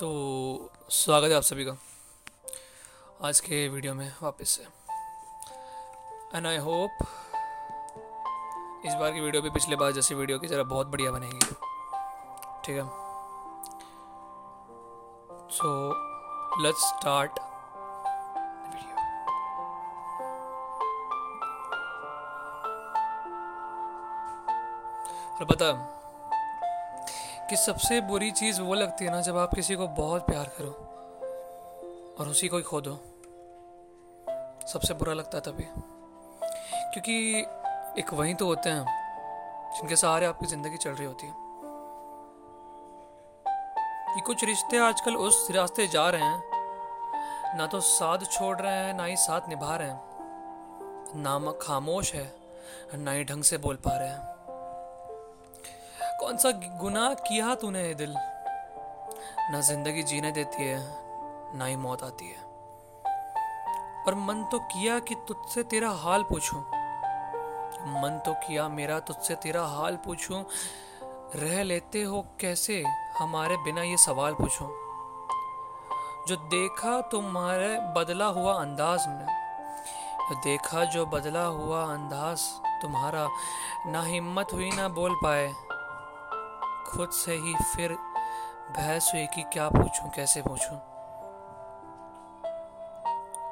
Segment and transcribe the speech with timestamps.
[0.00, 0.08] तो
[0.90, 1.72] स्वागत है आप सभी का
[3.26, 4.62] आज के वीडियो में वापस से।
[6.36, 6.98] एंड आई होप
[8.86, 11.38] इस बार की वीडियो भी पिछले बार जैसी वीडियो की ज़रा बहुत बढ़िया बनेगी।
[12.64, 12.84] ठीक है?
[15.50, 15.72] सो
[16.62, 17.38] लेट्स स्टार्ट
[25.40, 25.72] और पता
[27.50, 30.70] कि सबसे बुरी चीज़ वो लगती है ना जब आप किसी को बहुत प्यार करो
[32.20, 32.94] और उसी को ही खो दो।
[34.66, 35.64] सबसे बुरा लगता है तभी।
[36.92, 37.40] क्योंकि
[38.00, 38.84] एक वही तो होते हैं
[39.76, 41.34] जिनके सहारे आपकी ज़िंदगी चल रही होती है।
[44.14, 46.42] कि कुछ रिश्ते आजकल उस रास्ते जा रहे हैं,
[47.58, 50.00] ना तो साथ छोड़ रहे हैं, ना ही साथ निभा रहे हैं।
[51.16, 52.36] ना खामोश है,
[52.94, 54.35] ना ही ढंग से बोल पा रहे हैं।
[56.26, 58.14] कौन सा गुनाह किया तूने ये दिल?
[59.50, 60.78] ना ज़िंदगी जीने देती है,
[61.58, 62.40] ना ही मौत आती है।
[64.06, 66.60] और मन तो किया कि तुझसे तेरा हाल पूछूँ।
[68.02, 70.44] मन तो किया मेरा तुझसे तेरा हाल पूछूँ।
[71.34, 72.82] रह लेते हो कैसे?
[73.18, 74.68] हमारे बिना ये सवाल पूछूँ।
[76.28, 79.26] जो देखा तुम्हारे बदला हुआ अंदाज में,
[80.30, 82.40] जो देखा जो बदला हुआ अंदाज
[82.82, 83.28] तुम्हारा,
[83.86, 85.54] ना हिम्मत हुई ना बोल पाए।
[86.86, 87.96] खुद से ही फिर
[88.70, 90.76] बहस हुई कि क्या पूछूँ, कैसे पूछूँ?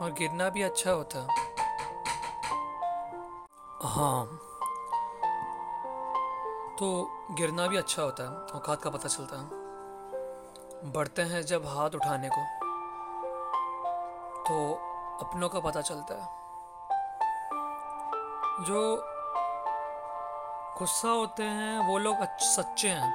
[0.00, 1.26] और गिरना भी अच्छा होता।
[3.82, 4.24] हाँ।
[6.78, 6.88] तो
[7.30, 12.28] गिरना भी अच्छा होता है औकात का पता चलता। है बढ़ते हैं जब हाथ उठाने
[12.28, 12.42] को
[14.48, 14.56] तो
[15.24, 16.28] अपनों का पता चलता। है
[18.64, 18.80] जो
[20.78, 23.12] गुस्सा होते हैं, वो लोग सच्चे हैं।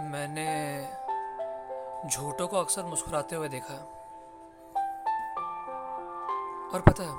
[0.00, 0.46] मैंने
[2.08, 3.80] झूठों को अक्सर मुस्कुराते हुए देखा है।
[6.70, 7.14] और पता है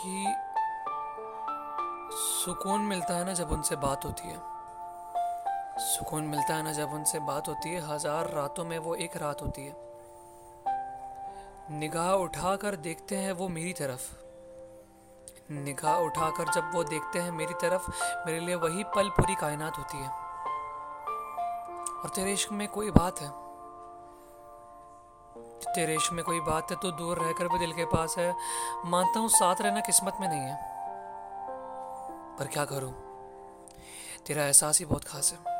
[0.00, 0.34] कि
[2.14, 4.40] सुकून मिलता है ना जब उनसे बात होती है।
[5.78, 9.42] सुकून मिलता है ना जब उनसे बात होती है। हज़ार रातों में वो एक रात
[9.42, 9.74] होती है।
[11.70, 14.21] निगाह उठाकर देखते हैं वो मेरी तरफ़।
[15.60, 17.90] निगाह उठाकर जब वो देखते हैं मेरी तरफ़,
[18.26, 20.08] मेरे लिए वही पल पूरी कायनात होती है।
[22.02, 23.28] और तेरे इश्क में कोई बात है?
[25.74, 28.34] तेरे इश्क में कोई बात है तो दूर रहकर भी दिल के पास है।
[28.86, 30.56] मानता हूँ साथ रहना किस्मत में नहीं है।
[32.38, 32.92] पर क्या करूँ?
[34.26, 35.51] तेरा एहसास ही बहुत खास है।